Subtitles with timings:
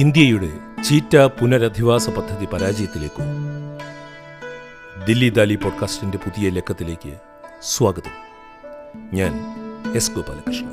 [0.00, 3.22] ഇന്ത്യയുടെ ചീറ്റ പുനരധിവാസ പദ്ധതി പരാജയത്തിലേക്കോ
[5.06, 7.14] ദില്ലി ദാലി പോഡ്കാസ്റ്റിന്റെ പുതിയ ലക്കത്തിലേക്ക്
[7.62, 8.12] സ്വാഗതം.
[9.12, 9.40] ഞാൻ
[9.94, 10.70] എസ് ഗോപാലകൃഷ്ണൻ.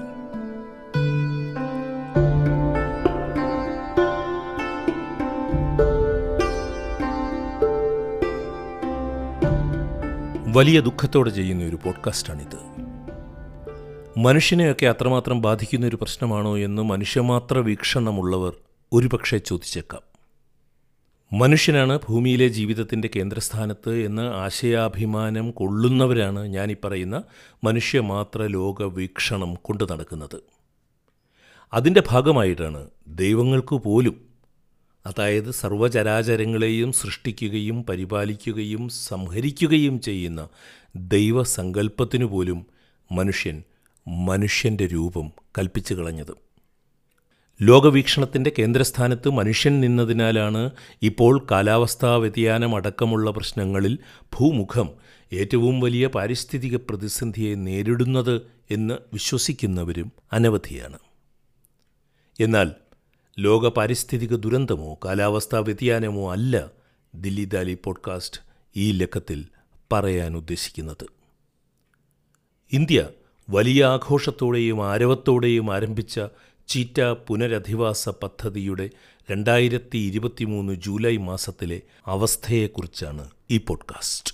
[10.54, 12.88] വലിയ ദുഃഖത്തോടെ ചെയ്യുന്ന ഒരു പോഡ്കാസ്റ്റാണിത്.
[14.20, 18.54] മനുഷ്യനെയൊക്കെ അത്രമാത്രം ബാധിക്കുന്ന ഒരു പ്രശ്നമാണോ എന്ന് മനുഷ്യമാത്ര വീക്ഷണമുള്ളവർ
[18.94, 20.02] ഒരുപക്ഷെ ചോദിച്ചേക്കാം.
[21.40, 27.24] മനുഷ്യനാണ് ഭൂമിയിലെ ജീവിതത്തിന്റെ കേന്ദ്രസ്ഥാനത്ത് എന്ന് ആശയാഭിമാനം കൊള്ളുന്നവരാണ് ഞാനീ പറയുന്ന
[27.64, 30.42] മനുഷ്യമാത്ര ലോക വീക്ഷണം കൊണ്ടു നടക്കുന്നത്.
[31.74, 34.28] അതിന്റെ ഭാഗമായിട്ടാണ് ദൈവങ്ങൾക്ക് പോലും
[35.06, 40.50] അതായത് സർവചരാചരങ്ങളെയും സൃഷ്ടിക്കുകയും പരിപാലിക്കുകയും സംഹരിക്കുകയും ചെയ്യുന്ന
[40.96, 42.66] ദൈവസങ്കല്പത്തിനു പോലും
[43.12, 43.64] മനുഷ്യൻ
[44.08, 46.47] മനുഷ്യന്റെ രൂപം കൽപ്പിച്ചു കളഞ്ഞത്.
[47.62, 54.90] ലോകവീക്ഷണത്തിന്റെ കേന്ദ്രസ്ഥാനത്ത് മനുഷ്യൻ നിന്നതിനാലാണ് ഇപ്പോൾ കാലാവസ്ഥാ വ്യതിയാനം അടക്കമുള്ള പ്രശ്നങ്ങളിൽ ഭൂമുഖം
[55.34, 58.42] ഏറ്റവും വലിയ പാരിസ്ഥിതിക പ്രതിസന്ധിയെ നേരിടുന്നത്
[58.72, 61.00] എന്ന് വിശ്വസിക്കുന്നവരും അനവധിയാണ്.
[62.40, 62.72] എന്നാൽ
[63.40, 66.72] ലോക പാരിസ്ഥിതിക ദുരന്തമോ കാലാവസ്ഥാ വ്യതിയാനമോ അല്ല
[67.16, 68.42] ദില്ലി ദാലി പോഡ്കാസ്റ്റ്
[68.76, 69.46] ഈ ലക്കത്തിൽ
[69.94, 71.06] പറയാൻ ഉദ്ദേശിക്കുന്നത്.
[72.72, 73.10] ഇന്ത്യ
[73.50, 76.20] വലിയ ആഘോഷത്തോടെയും ആരവത്തോടെയും ആരംഭിച്ച
[76.68, 78.90] ചീറ്റ പുനരധിവാസ പദ്ധതിയുടെ
[79.32, 84.34] രണ്ടായിരത്തി ഇരുപത്തിമൂന്ന് ജൂലൈ മാസത്തിലെ അവസ്ഥയെക്കുറിച്ചാണ് ഈ പോഡ്കാസ്റ്റ്.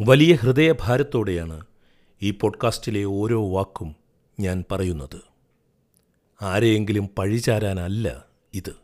[0.00, 1.66] വലിയ ഹൃദയഭാരത്തോടെയാണ്
[2.22, 3.96] ഈ പോഡ്കാസ്റ്റിലെ ഓരോ വാക്കും
[4.40, 5.20] ഞാൻ പറയുന്നത്.
[6.42, 8.76] ആരെയെങ്കിലും പഴിചാരാനല്ല ഇത്.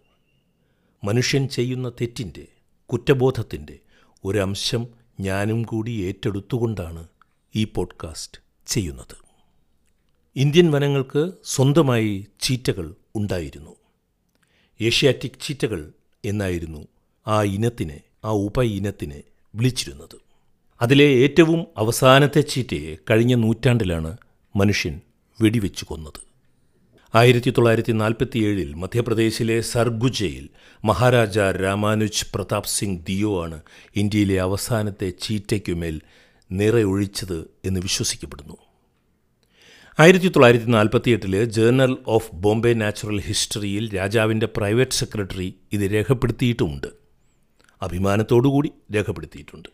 [1.04, 2.46] മനുഷ്യൻ ചെയ്യുന്ന തെറ്റിന്റെ
[2.86, 3.78] കുറ്റബോധത്തിന്റെ
[4.24, 4.86] ഒരംശം
[5.20, 7.08] ഞാനും കൂടി ഏറ്റെടുത്തുകൊണ്ടാണ്
[7.56, 9.23] ഈ പോഡ്കാസ്റ്റ് ചെയ്യുന്നത്.
[10.36, 13.76] ഇന്ത്യൻ വനങ്ങൾക്ക് സ്വന്തമായി ചീറ്റകൾ ഉണ്ടായിരുന്നു.
[14.80, 15.92] ഏഷ്യാറ്റിക് ചീറ്റകൾ
[16.24, 16.88] എന്നായിരുന്നു
[17.26, 19.22] ആ ഇനത്തിനെ ആ ഉപ ഇനത്തിനെ
[19.54, 20.16] വിളിച്ചിരുന്നത്.
[20.82, 24.16] അതിലെ ഏറ്റവും അവസാനത്തെ ചീറ്റയെ കഴിഞ്ഞ നൂറ്റാണ്ടിലാണ്
[24.56, 25.00] മനുഷ്യൻ
[25.40, 26.20] വെടിവെച്ചു കൊന്നത്.
[27.14, 30.48] ആയിരത്തി തൊള്ളായിരത്തി നാൽപ്പത്തിയേഴിൽ മധ്യപ്രദേശിലെ സർഗുജയിൽ
[30.84, 33.60] മഹാരാജ രാമാനുജ് പ്രതാപ് സിംഗ് ദിയോ ആണ്
[33.96, 36.00] ഇന്ത്യയിലെ അവസാനത്തെ ചീറ്റയ്ക്കുമേൽ
[36.52, 38.56] നിറയൊഴിച്ചത് എന്ന് വിശ്വസിക്കപ്പെടുന്നു.
[39.98, 46.86] ആയിരത്തി തൊള്ളായിരത്തി നാൽപ്പത്തി എട്ടിൽ ജേർണൽ ഓഫ് ബോംബെ നാച്ചുറൽ ഹിസ്റ്ററിയിൽ രാജാവിന്റെ പ്രൈവറ്റ് സെക്രട്ടറി ഇത് രേഖപ്പെടുത്തിയിട്ടുമുണ്ട്.
[47.82, 49.68] അഭിമാനത്തോടുകൂടി രേഖപ്പെടുത്തിയിട്ടുണ്ട്.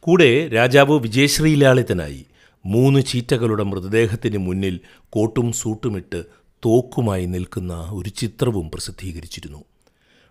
[0.00, 2.26] കൂടെ രാജാവ് വിജയശ്രീലാളിതനായി
[2.66, 4.80] മൂന്ന് ചീറ്റകളുടെ മൃതദേഹത്തിന് മുന്നിൽ
[5.10, 6.24] കോട്ടും സൂട്ടുമിട്ട്
[6.64, 9.64] തോക്കുമായി നിൽക്കുന്ന ഒരു ചിത്രവും പ്രസിദ്ധീകരിച്ചിരുന്നു.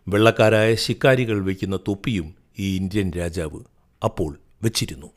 [0.07, 3.59] വെള്ളക്കാരായ ശിക്കാരികൾ വയ്ക്കുന്ന തൊപ്പിയും ഈ ഇന്ത്യൻ രാജാവ്
[4.03, 5.07] അപ്പോൾ വച്ചിരുന്നു.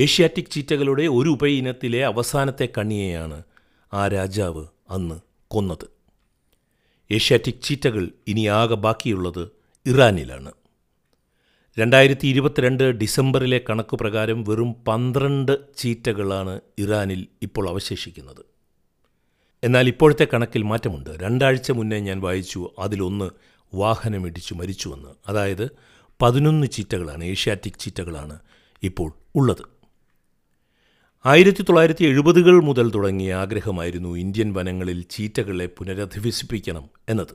[0.00, 3.42] ഏഷ്യാറ്റിക് ചീറ്റകളുടെ ഒരു ഉപയിനത്തിലെ അവസാനത്തെ കണ്ണിയെയാണ്
[3.92, 5.86] ആ രാജാവ് അന്ന് കൊന്നത്.
[7.10, 9.48] ഏഷ്യാറ്റിക് ചീറ്റകൾ ഇനി ആകെ ബാക്കിയുള്ളത്
[9.86, 10.52] ഇറാനിലാണ്.
[11.78, 18.44] രണ്ടായിരത്തി ഇരുപത്തിരണ്ട് ഡിസംബറിലെ കണക്ക് പ്രകാരം വെറും പന്ത്രണ്ട് ചീറ്റകളാണ് ഇറാനിൽ ഇപ്പോൾ അവശേഷിക്കുന്നത്.
[19.64, 21.10] എന്നാൽ ഇപ്പോഴത്തെ കണക്കിൽ മാറ്റമുണ്ട്.
[21.10, 23.30] രണ്ടാഴ്ച മുന്നേ ഞാൻ വായിച്ചു അതിലൊന്ന്
[23.74, 25.08] വാഹനമിടിച്ചു മരിച്ചുവെന്ന്.
[25.26, 25.68] അതായത്
[26.22, 28.38] പതിനൊന്ന് ചീറ്റകളാണ് ഏഷ്യാറ്റിക് ചീറ്റകളാണ്
[28.82, 29.81] ഇപ്പോൾ ഉള്ളത്.
[31.24, 37.34] ആയിരത്തി തൊള്ളായിരത്തി എഴുപതുകൾ മുതൽ തുടങ്ങിയ ആഗ്രഹമായിരുന്നു ഇന്ത്യൻ വനങ്ങളിൽ ചീറ്റകളെ പുനരധിവസിപ്പിക്കണം എന്നത്.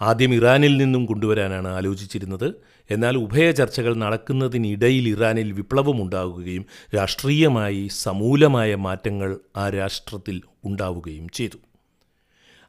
[0.00, 2.54] ആദ്യം ഇറാനിൽ നിന്നും കൊണ്ടുവരാനാണ് ആലോചിച്ചിരുന്നത്.
[2.90, 11.56] എന്നാൽ ഉഭയ ചർച്ചകൾ നടക്കുന്നതിനിടയിൽ ഇറാനിൽ വിപ്ലവമുണ്ടാകുകയും രാഷ്ട്രീയമായി സമൂലമായ മാറ്റങ്ങൾ ആ രാഷ്ട്രത്തിൽ ഉണ്ടാവുകയും ചെയ്തു.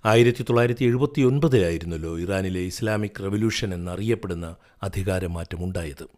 [0.05, 6.16] ആയിരത്തി തൊള്ളായിരത്തി എഴുപത്തി ഒൻപതിലായിരുന്നല്ലോ ഇറാനിലെ ഇസ്ലാമിക് റവല്യൂഷൻ എന്നറിയപ്പെടുന്ന അധികാരമാറ്റമുണ്ടായത്.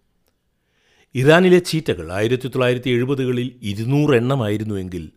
[1.16, 5.10] ഇറാനിലെ ചീറ്റകൾ ആയിരത്തി തൊള്ളായിരത്തി എഴുപതുകളിൽ ഇരുന്നൂറ് എണ്ണമായിരുന്നുവെങ്കിൽ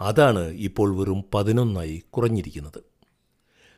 [0.00, 2.80] അതാണ് ഇപ്പോൾ വെറും പതിനൊന്നായി കുറഞ്ഞിരിക്കുന്നത്.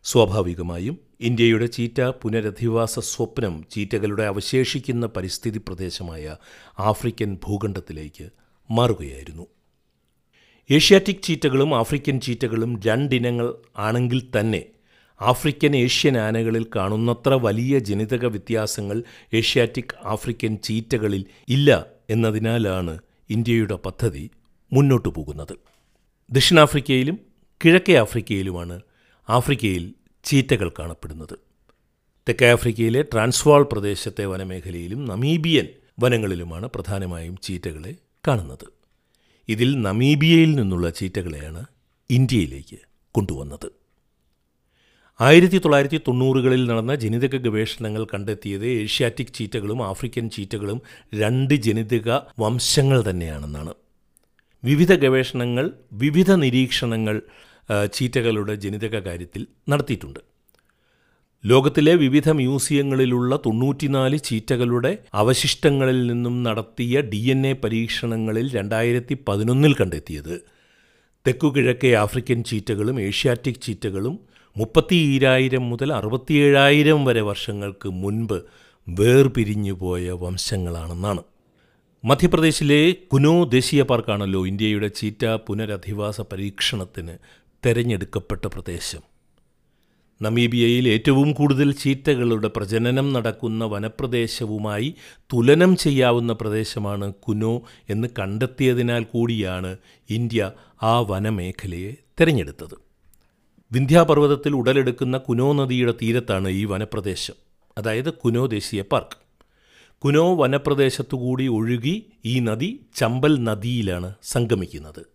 [0.04, 6.36] സ്വാഭാവികമായും ഇന്ത്യയുടെ ചീറ്റ പുനരധിവാസ സ്വപ്നം ചീറ്റകളുടെ അവശേഷിക്കുന്ന പരിസ്ഥിതി പ്രദേശമായ
[6.78, 8.30] ആഫ്രിക്കൻ ഭൂഖണ്ഡത്തിലേക്ക്
[8.70, 9.46] മാറുകയായിരുന്നു.
[10.70, 14.64] ഏഷ്യാറ്റിക് ചീറ്റകളും ആഫ്രിക്കൻ ചീറ്റകളും രണ്ടിനങ്ങൾ ആണെങ്കിൽ തന്നെ
[15.22, 19.02] ആഫ്രിക്കൻ ഏഷ്യൻ ആനകളിൽ കാണുന്നത്ര വലിയ ജനിതക വ്യത്യാസങ്ങൾ
[19.34, 22.98] ഏഷ്യാറ്റിക് ആഫ്രിക്കൻ ചീറ്റകളിൽ ഇല്ല എന്നതിനാലാണ്
[23.30, 24.30] ഇന്ത്യയുടെ പദ്ധതി
[24.72, 25.56] മുന്നോട്ടു പോകുന്നത്.
[26.30, 27.18] ദക്ഷിണാഫ്രിക്കയിലും
[27.64, 28.80] കിഴക്കേ ആഫ്രിക്കയിലുമാണ്
[29.28, 31.38] ആഫ്രിക്കയിൽ ചീറ്റകൾ കാണപ്പെടുന്നത്.
[32.28, 35.66] തെക്കേ ആഫ്രിക്കയിലെ ട്രാൻസ്വാൾ പ്രദേശത്തെ വനമേഖലയിലും നമീബിയൻ
[36.00, 37.94] വനങ്ങളിലുമാണ് പ്രധാനമായും ചീറ്റകളെ
[38.28, 38.66] കാണുന്നത്.
[39.48, 41.64] ഇതിൽ നമീബിയയിൽ നിന്നുള്ള ചീറ്റകളെയാണ്
[42.10, 42.76] ഇന്ത്യയിലേക്ക്
[43.12, 43.81] കൊണ്ടുവന്നത്.
[45.20, 50.78] ആയിരത്തി തൊള്ളായിരത്തി തൊണ്ണൂറുകളിൽ നടന്ന ജനിതക ഗവേഷണങ്ങൾ കണ്ടെത്തിയത് ഏഷ്യാറ്റിക് ചീറ്റകളും ആഫ്രിക്കൻ ചീറ്റകളും
[51.20, 52.08] രണ്ട് ജനിതക
[52.42, 53.72] വംശങ്ങൾ തന്നെയാണെന്നാണ്.
[54.62, 55.66] വിവിധ ഗവേഷണങ്ങൾ
[56.02, 57.16] വിവിധ നിരീക്ഷണങ്ങൾ
[57.96, 60.20] ചീറ്റകളുടെ ജനിതക കാര്യത്തിൽ നടത്തിയിട്ടുണ്ട്.
[61.44, 70.34] ലോകത്തിലെ വിവിധ മ്യൂസിയങ്ങളിലുള്ള തൊണ്ണൂറ്റിനാല് ചീറ്റകളുടെ അവശിഷ്ടങ്ങളിൽ നിന്നും നടത്തിയ ഡി എൻ എ പരീക്ഷണങ്ങളിൽ രണ്ടായിരത്തി പതിനൊന്നിൽ കണ്ടെത്തിയത്
[71.26, 74.14] തെക്കുകിഴക്കേ ആഫ്രിക്കൻ ചീറ്റകളും ഏഷ്യാറ്റിക് ചീറ്റകളും
[74.56, 78.42] മുപ്പത്തിയേഴായിരം മുതൽ അറുപത്തിയേഴായിരം വരെ വർഷങ്ങൾക്ക് മുൻപ്
[78.88, 81.22] വേർപിരിഞ്ഞു പോയ വംശങ്ങളാണെന്നാണ്.
[82.04, 87.18] മധ്യപ്രദേശിലെ കുനോ ദേശീയ പാർക്കാണല്ലോ ഇന്ത്യയുടെ ചീറ്റ പുനരധിവാസ പരീക്ഷണത്തിന്
[87.66, 89.00] തെരഞ്ഞെടുക്കപ്പെട്ട പ്രദേശം.
[90.22, 94.94] നമീബിയയിൽ ഏറ്റവും കൂടുതൽ ചീറ്റകളുടെ പ്രജനനം നടക്കുന്ന വനപ്രദേശവുമായി
[95.32, 99.76] തുലനം ചെയ്യാവുന്ന പ്രദേശമാണ് കുനോ എന്ന് കണ്ടെത്തിയതിനാൽ കൂടിയാണ്
[100.10, 100.52] ഇന്ത്യ
[100.82, 102.91] ആ വനമേഖലയെ തിരഞ്ഞെടുത്തത്.
[103.72, 107.34] വിന്ധ്യാപർവതത്തിൽ ഉടലെടുക്കുന്ന കുനോ നദിയുടെ തീരത്താണ് ഈ വനപ്രദേശം.
[107.78, 109.16] അതായത് കുനോ ദേശീയ പാർക്ക്.
[109.98, 115.06] കുനോ വനപ്രദേശത്തുകൂടി ഒഴുകി ഈ നദി ചമ്പൽ നദിയിലാണ് സംഗമിക്കുന്നത്.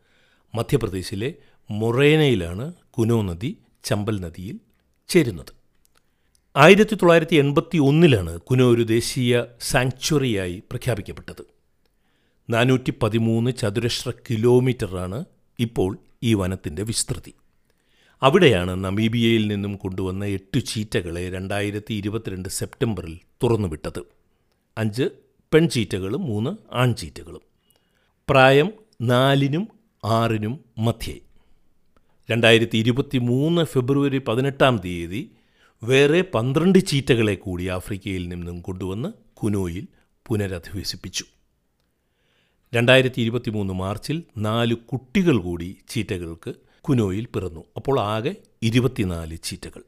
[0.56, 1.34] മധ്യപ്രദേശിലെ
[1.72, 4.60] മൊറേനയിലാണ് കുനോ നദി ചമ്പൽ നദിയിൽ
[5.08, 5.54] ചേരുന്നത്.
[6.56, 11.46] ആയിരത്തി തൊള്ളായിരത്തി എൺപത്തി ഒന്നിലാണ് കുനോ ഒരു ദേശീയ സാങ്ച്വറിയായി പ്രഖ്യാപിക്കപ്പെട്ടത്.
[12.50, 15.26] നാനൂറ്റി പതിമൂന്ന് ചതുരശ്ര കിലോമീറ്ററാണ്
[15.60, 17.34] ഇപ്പോൾ ഈ വനത്തിന്റെ വിസ്തൃതി.
[18.24, 24.02] അവിടെയാണ് നമീബിയയിൽ നിന്നും കൊണ്ടുവന്ന എട്ട് ചീറ്റകളെ രണ്ടായിരത്തി ഇരുപത്തിരണ്ട് സെപ്റ്റംബറിൽ തുറന്നുവിട്ടത്.
[24.78, 25.10] അഞ്ച്
[25.54, 27.42] പെൺചീറ്റകളും മൂന്ന് ആൺചീറ്റകളും.
[28.30, 29.68] പ്രായം നാലിനും
[30.06, 31.20] ആറിനും മധ്യേ.
[32.32, 35.32] രണ്ടായിരത്തി ഇരുപത്തി മൂന്ന് ഫെബ്രുവരി പതിനെട്ടാം തീയതി
[35.84, 39.88] വേറെ പന്ത്രണ്ട് ചീറ്റകളെ കൂടി ആഫ്രിക്കയിൽ നിന്നും കൊണ്ടുവന്ന് കുനോയിൽ
[40.28, 41.26] പുനരധിവസിപ്പിച്ചു.
[42.76, 46.54] രണ്ടായിരത്തി ഇരുപത്തി മൂന്ന് മാർച്ചിൽ നാല് കുട്ടികൾ കൂടി ചീറ്റകൾക്ക്
[46.90, 47.64] കുനോയിൽ പിറന്നു.
[47.76, 49.82] അപ്പോൾ ആകെ ഇരുപത്തിനാല് ചീറ്റകൾ.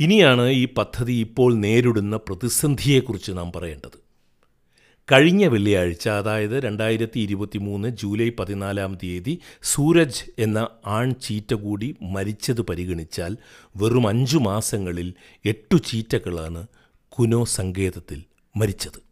[0.00, 3.98] ഇനിയാണ് ഈ പദ്ധതി ഇപ്പോൾ നേരിടുന്ന പ്രതിസന്ധിയെക്കുറിച്ച് നാം പറയേണ്ടത്.
[5.12, 12.60] കഴിഞ്ഞ വെള്ളിയാഴ്ച അതായത് രണ്ടായിരത്തി ഇരുപത്തി മൂന്ന് ജൂലൈ പതിനാലാം തീയതി സൂരജ് എന്ന ആൺ ചീറ്റ കൂടി മരിച്ചത്
[12.60, 13.36] പരിഗണിച്ചാൽ
[13.76, 15.14] വെറും അഞ്ചു മാസങ്ങളിൽ
[15.44, 16.66] എട്ടു ചീറ്റകളാണ്
[17.08, 18.22] കുനോ സങ്കേതത്തിൽ
[18.56, 19.02] മരിച്ചത്.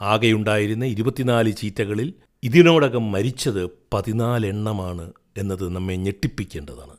[0.00, 6.96] ആകെയുണ്ടായിരുന്ന ഇരുപത്തിനാല് ചീറ്റകളിൽ ഇതിനോടകം മരിച്ചത് പതിനാലെണ്ണമാണ് എന്നത് നമ്മെ ഞെട്ടിപ്പിക്കേണ്ടതാണ്.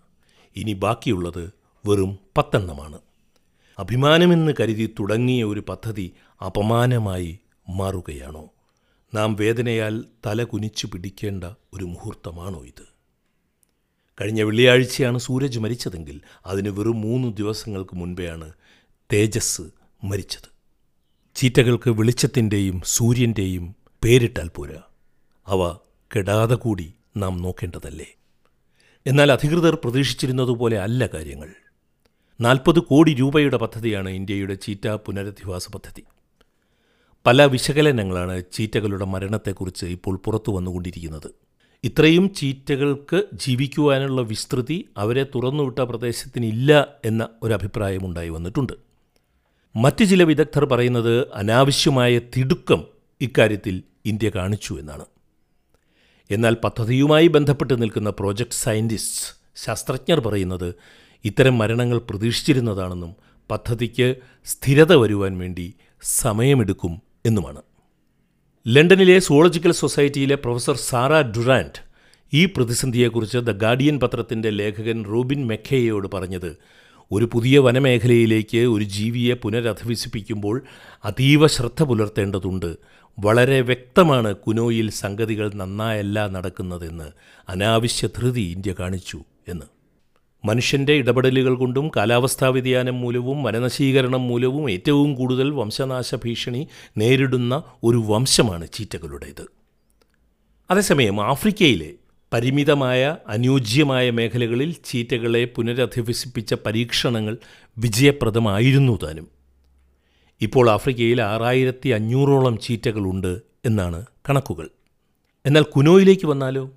[0.56, 1.54] ഇനി ബാക്കിയുള്ളത്
[1.86, 3.00] വെറും പത്തെണ്ണമാണ്.
[3.80, 6.14] അഭിമാനമെന്ന് കരുതി തുടങ്ങിയ ഒരു പദ്ധതി
[6.46, 7.40] അപമാനമായി
[7.70, 8.50] മാറുകയാണോ?
[9.14, 11.44] നാം വേദനയാൽ തല കുനിച്ചു പിടിക്കേണ്ട
[11.74, 12.98] ഒരു മുഹൂർത്തമാണോ ഇത്?
[14.22, 18.54] കഴിഞ്ഞ വെള്ളിയാഴ്ചയാണ് സൂരജ് മരിച്ചതെങ്കിൽ അതിന് വെറും മൂന്ന് ദിവസങ്ങൾക്ക് മുൻപെയാണ്
[19.14, 19.62] തേജസ്
[20.04, 20.50] മരിച്ചത്.
[21.36, 24.82] ചീറ്റകൾക്ക് വെളിച്ചത്തിന്റെയും സൂര്യന്റെയും പേരിട്ടാൽ പോരാ.
[25.48, 25.78] അവ
[26.16, 28.16] കെടാതെ കൂടി നാം നോക്കേണ്ടതല്ലേ?
[29.08, 31.50] എന്നാൽ അധികൃതർ പ്രതീക്ഷിച്ചിരുന്നതുപോലെ അല്ല കാര്യങ്ങൾ.
[32.42, 36.04] നാൽപ്പത് കോടി രൂപയുടെ പദ്ധതിയാണ് ഇന്ത്യയുടെ ചീറ്റ പുനരധിവാസ പദ്ധതി.
[37.26, 41.32] പല വിശകലനങ്ങളാണ് ചീറ്റകളുടെ മരണത്തെക്കുറിച്ച് ഇപ്പോൾ പുറത്തു വന്നുകൊണ്ടിരിക്കുന്നത്.
[41.84, 48.74] ഇത്രയും ചീറ്റകൾക്ക് ജീവിക്കുവാനുള്ള വിസ്തൃതി അവരെ തുറന്നുവിട്ട പ്രദേശത്തിനില്ല എന്ന ഒരു അഭിപ്രായമുണ്ടായി വന്നിട്ടുണ്ട്.
[49.76, 52.84] മറ്റ് ചില വിദഗ്ധർ പറയുന്നത് അനാവശ്യമായ തിടുക്കം
[53.22, 55.06] ഇക്കാര്യത്തിൽ ഇന്ത്യ കാണിച്ചു എന്നാണ്.
[56.32, 59.34] എന്നാൽ പദ്ധതിയുമായി ബന്ധപ്പെട്ട് നിൽക്കുന്ന പ്രോജക്റ്റ് സയന്റിസ്റ്റ്സ്
[59.66, 60.74] ശാസ്ത്രജ്ഞർ പറയുന്നത്
[61.26, 63.16] ഇത്തരം മരണങ്ങൾ പ്രതീക്ഷിച്ചിരുന്നതാണെന്നും
[63.52, 64.16] പദ്ധതിക്ക്
[64.46, 67.62] സ്ഥിരത വരുവാൻ വേണ്ടി സമയമെടുക്കും എന്നുമാണ്.
[68.68, 71.88] ലണ്ടനിലെ സോളജിക്കൽ സൊസൈറ്റിയിലെ പ്രൊഫസർ സാറ ഡുറാൻഡ്
[72.34, 76.58] ഈ പ്രതിസന്ധിയെക്കുറിച്ച് ദ ഗാർഡിയൻ പത്രത്തിന്റെ ലേഖകൻ റോബിൻ മെഖേയോട് പറഞ്ഞത്
[77.12, 80.64] ഒരു പുതിയ വനമേഖലയിലേക്ക് ഒരു ജീവിയെ പുനരധിവസിപ്പിക്കുമ്പോൾ
[81.06, 82.78] അതീവ ശ്രദ്ധ പുലർത്തേണ്ടതുണ്ട്.
[83.20, 87.12] വളരെ വ്യക്തമാണ് കുനോയിൽ സംഗതികൾ നന്നായല്ല നടക്കുന്നതെന്ന്
[87.50, 89.66] അനാവശ്യ ധൃതി ഇന്ത്യ കാണിച്ചു എന്ന്.
[90.46, 98.68] മനുഷ്യന്റെ ഇടപെടലുകൾ കൊണ്ടും കാലാവസ്ഥാ വ്യതിയാനം മൂലവും വനനശീകരണം മൂലവും ഏറ്റവും കൂടുതൽ വംശനാശ ഭീഷണി നേരിടുന്ന ഒരു വംശമാണ്
[98.74, 99.46] ചീറ്റകളുടേത്.
[100.72, 101.92] അതേസമയം ആഫ്രിക്കയിലെ
[102.34, 107.38] പരിമിതമായ അനുയോജ്യമായ മേഖലകളിൽ ചീറ്റകളെ പുനരധിവസിപ്പിച്ച പരീക്ഷണങ്ങൾ
[107.78, 109.37] വിജയപ്രദമായിരുന്നു താനും.
[110.42, 114.70] ഇപ്പോൾ ആഫ്രിക്കയിൽ ആറായിരത്തി അഞ്ഞൂറോളം ചീറ്റകളുണ്ട് എന്നാണ് കണക്കുകൾ.
[115.46, 116.72] എന്നാൽ കുനോയിലേക്ക് വന്നാലോ?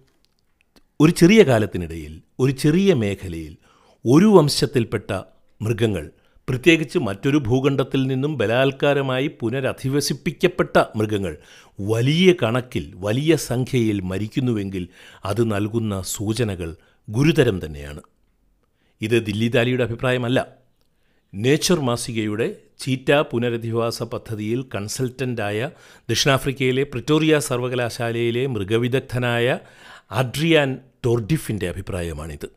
[1.00, 3.56] ഒരു ചെറിയ കാലത്തിനിടയിൽ ഒരു ചെറിയ മേഖലയിൽ
[4.06, 5.22] ഒരു വംശത്തിൽപ്പെട്ട
[5.62, 6.10] മൃഗങ്ങൾ
[6.48, 11.38] പ്രത്യേകിച്ച് മറ്റൊരു ഭൂഖണ്ഡത്തിൽ നിന്നും ബലാത്കാരമായി പുനരധിവസിപ്പിക്കപ്പെട്ട മൃഗങ്ങൾ
[11.80, 14.88] വലിയ കണക്കിൽ വലിയ സംഖ്യയിൽ മരിക്കുന്നുവെങ്കിൽ
[15.24, 16.76] അത് നൽകുന്ന സൂചനകൾ
[17.10, 18.00] ഗുരുതരം തന്നെയാണ്.
[19.00, 20.59] ഇത് ദില്ലിദാലിയുടെ അഭിപ്രായമല്ല.
[21.34, 25.70] നേച്ചർ മാസികയുടെ ചീറ്റ പുനരധിവാസ പദ്ധതിയിൽ കൺസൾട്ടന്റായ
[26.10, 29.58] ദക്ഷിണാഫ്രിക്കയിലെ പ്രിറ്റോറിയ സർവകലാശാലയിലെ മൃഗവിദഗ്ധനായ
[30.10, 32.50] അഡ്രിയാൻ ടോർഡിഫിന്റെ അഭിപ്രായമാണിത്.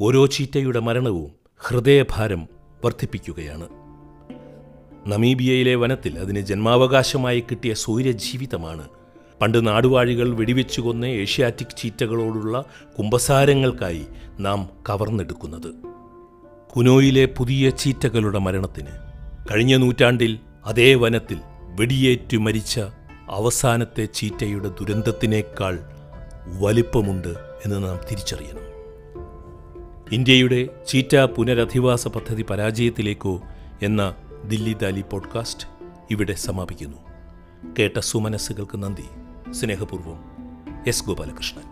[0.00, 2.48] ഓരോ ചീറ്റയുടെ മരണവും ഹൃദയഭാരം
[2.84, 3.68] വർദ്ധിപ്പിക്കുകയാണ്.
[5.06, 8.88] നമീബിയയിലെ വനത്തിൽ അതിന് ജന്മാവകാശമായി കിട്ടിയ സൂര്യജീവിതമാണ്
[9.40, 12.64] പണ്ട് നാടുവാഴികൾ വെടിവെച്ചു കൊന്ന ഏഷ്യാറ്റിക് ചീറ്റകളോടുള്ള
[12.98, 14.06] കുമ്പസാരങ്ങൾക്കായി
[14.40, 15.89] നാം കവർന്നെടുക്കുന്നത്.
[16.76, 18.86] കുനോയിലെ പുതിയ ചീറ്റകളുടെ മരണത്തിന്
[19.50, 21.38] കഴിഞ്ഞ നൂറ്റാണ്ടിൽ അതേ വനത്തിൽ
[21.80, 22.80] വെടിയേറ്റു മരിച്ച
[23.30, 25.78] അവസാനത്തെ ചീറ്റയുടെ ദുരന്തത്തിനേക്കാൾ
[26.60, 27.28] വലിപ്പമുണ്ട്
[27.64, 28.60] എന്ന് നാം തിരിച്ചറിയണം.
[30.12, 33.40] ഇന്ത്യയുടെ ചീറ്റ പുനരധിവാസ പദ്ധതി പരാജയത്തിലേക്കോ
[33.82, 35.66] എന്ന ദില്ലി ദാലി പോഡ്കാസ്റ്റ്
[36.10, 36.98] ഇവിടെ സമാപിക്കുന്നു.
[37.78, 39.04] കേട്ട സുമനസ്സുകൾക്ക് നന്ദി.
[39.52, 40.24] സ്നേഹപൂർവം
[40.86, 41.69] എസ് ഗോപാലകൃഷ്ണൻ.